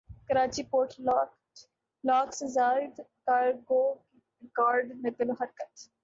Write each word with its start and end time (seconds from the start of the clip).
Karachi 0.27 0.63
port 0.69 0.93
lakh 2.03 2.33
سے 2.35 2.47
زائد 2.47 2.99
cargo 3.25 3.83
کی 3.93 4.17
ریکارڈ 4.41 4.91
نقل 5.03 5.29
وحرکت 5.29 5.89